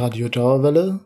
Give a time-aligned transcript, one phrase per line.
[0.00, 1.00] Radio Dauerwelle,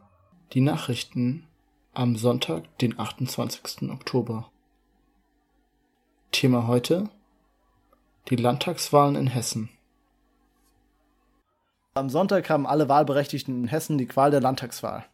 [0.52, 1.48] die Nachrichten
[1.94, 3.90] am Sonntag, den 28.
[3.90, 4.52] Oktober.
[6.30, 7.10] Thema heute
[8.30, 9.68] die Landtagswahlen in Hessen.
[11.94, 15.04] Am Sonntag haben alle Wahlberechtigten in Hessen die Qual der Landtagswahl.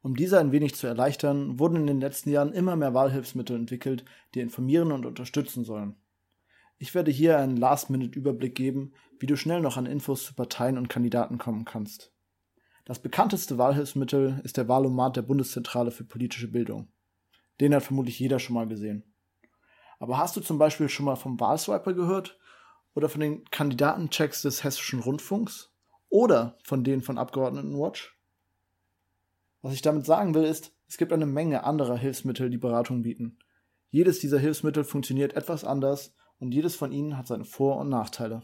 [0.00, 4.06] Um diese ein wenig zu erleichtern, wurden in den letzten Jahren immer mehr Wahlhilfsmittel entwickelt,
[4.34, 5.94] die informieren und unterstützen sollen.
[6.78, 10.88] Ich werde hier einen Last-Minute-Überblick geben, wie du schnell noch an Infos zu Parteien und
[10.88, 12.15] Kandidaten kommen kannst.
[12.86, 16.86] Das bekannteste Wahlhilfsmittel ist der Wahlomat der Bundeszentrale für politische Bildung.
[17.60, 19.02] Den hat vermutlich jeder schon mal gesehen.
[19.98, 22.38] Aber hast du zum Beispiel schon mal vom Wahlswiper gehört?
[22.94, 25.72] Oder von den Kandidatenchecks des Hessischen Rundfunks?
[26.10, 28.16] Oder von denen von Abgeordnetenwatch?
[29.62, 33.40] Was ich damit sagen will, ist, es gibt eine Menge anderer Hilfsmittel, die Beratung bieten.
[33.90, 38.42] Jedes dieser Hilfsmittel funktioniert etwas anders und jedes von ihnen hat seine Vor- und Nachteile.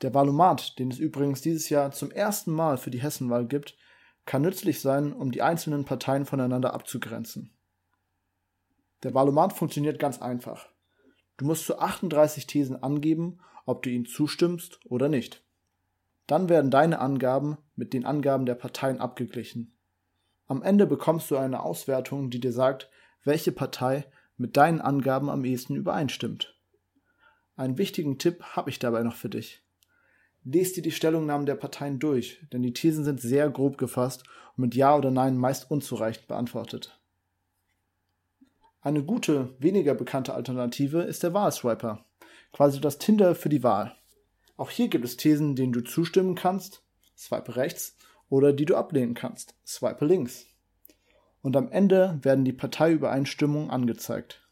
[0.00, 3.76] Der Wahlomat, den es übrigens dieses Jahr zum ersten Mal für die Hessenwahl gibt,
[4.24, 7.50] kann nützlich sein, um die einzelnen Parteien voneinander abzugrenzen.
[9.02, 10.68] Der Wahlomat funktioniert ganz einfach.
[11.36, 15.44] Du musst zu 38 Thesen angeben, ob du ihnen zustimmst oder nicht.
[16.26, 19.76] Dann werden deine Angaben mit den Angaben der Parteien abgeglichen.
[20.46, 22.90] Am Ende bekommst du eine Auswertung, die dir sagt,
[23.24, 26.58] welche Partei mit deinen Angaben am ehesten übereinstimmt.
[27.56, 29.61] Einen wichtigen Tipp habe ich dabei noch für dich.
[30.44, 34.24] Lest dir die Stellungnahmen der Parteien durch, denn die Thesen sind sehr grob gefasst
[34.56, 37.00] und mit Ja oder Nein meist unzureichend beantwortet.
[38.80, 42.04] Eine gute, weniger bekannte Alternative ist der Wahlswiper,
[42.52, 43.96] quasi das Tinder für die Wahl.
[44.56, 46.82] Auch hier gibt es Thesen, denen du zustimmen kannst,
[47.16, 47.96] swipe rechts,
[48.28, 50.46] oder die du ablehnen kannst, swipe links.
[51.42, 54.42] Und am Ende werden die Parteiübereinstimmungen angezeigt.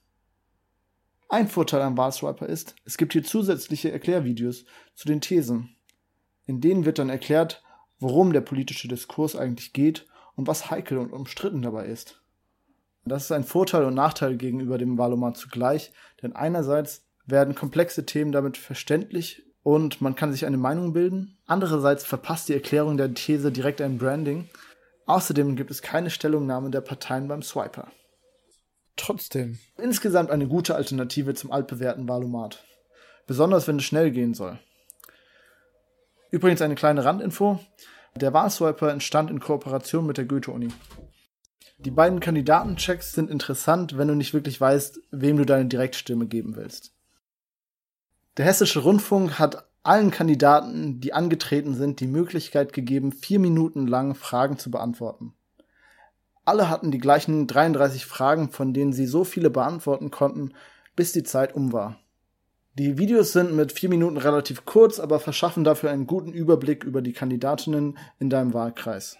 [1.29, 5.77] Ein Vorteil am Wahlswiper ist, es gibt hier zusätzliche Erklärvideos zu den Thesen.
[6.51, 7.63] In denen wird dann erklärt,
[8.01, 12.21] worum der politische Diskurs eigentlich geht und was heikel und umstritten dabei ist.
[13.05, 18.33] Das ist ein Vorteil und Nachteil gegenüber dem Wahlomat zugleich, denn einerseits werden komplexe Themen
[18.33, 21.39] damit verständlich und man kann sich eine Meinung bilden.
[21.47, 24.49] Andererseits verpasst die Erklärung der These direkt ein Branding.
[25.07, 27.93] Außerdem gibt es keine Stellungnahme der Parteien beim Swiper.
[28.97, 32.65] Trotzdem, insgesamt eine gute Alternative zum altbewährten Wahlomat.
[33.29, 34.59] Besonders wenn es schnell gehen soll.
[36.31, 37.59] Übrigens eine kleine Randinfo.
[38.17, 40.69] Der Wahlswiper entstand in Kooperation mit der Goethe-Uni.
[41.79, 46.57] Die beiden Kandidatenchecks sind interessant, wenn du nicht wirklich weißt, wem du deine Direktstimme geben
[46.57, 46.93] willst.
[48.37, 54.15] Der Hessische Rundfunk hat allen Kandidaten, die angetreten sind, die Möglichkeit gegeben, vier Minuten lang
[54.15, 55.33] Fragen zu beantworten.
[56.45, 60.53] Alle hatten die gleichen 33 Fragen, von denen sie so viele beantworten konnten,
[60.97, 61.99] bis die Zeit um war.
[62.81, 67.03] Die Videos sind mit vier Minuten relativ kurz, aber verschaffen dafür einen guten Überblick über
[67.03, 69.19] die Kandidatinnen in deinem Wahlkreis.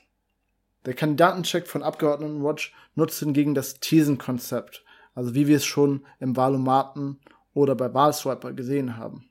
[0.87, 4.83] Der Kandidatencheck von Abgeordnetenwatch nutzt hingegen das Thesenkonzept,
[5.15, 7.21] also wie wir es schon im Wahlomaten
[7.53, 9.29] oder bei Wahlswiper gesehen haben.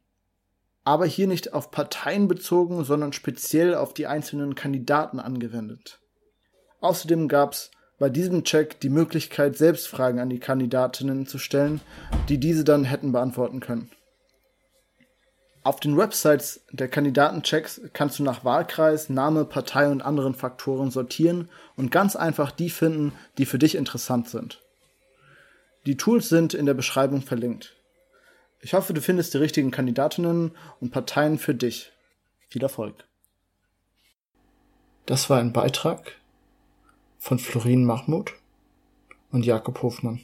[0.83, 6.01] Aber hier nicht auf Parteien bezogen, sondern speziell auf die einzelnen Kandidaten angewendet.
[6.81, 11.81] Außerdem gab es bei diesem Check die Möglichkeit, selbst Fragen an die Kandidatinnen zu stellen,
[12.29, 13.89] die diese dann hätten beantworten können.
[15.69, 21.47] Auf den Websites der Kandidatenchecks kannst du nach Wahlkreis, Name, Partei und anderen Faktoren sortieren
[21.75, 24.63] und ganz einfach die finden, die für dich interessant sind.
[25.85, 27.75] Die Tools sind in der Beschreibung verlinkt.
[28.61, 31.91] Ich hoffe, du findest die richtigen Kandidatinnen und Parteien für dich.
[32.47, 33.05] Viel Erfolg.
[35.05, 36.13] Das war ein Beitrag
[37.19, 38.33] von Florin Mahmoud
[39.29, 40.21] und Jakob Hofmann.